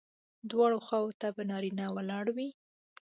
[0.49, 2.49] دواړو خواوو ته به نارینه ولاړ وي.